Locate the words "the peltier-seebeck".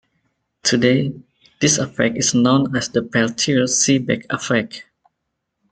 2.89-4.25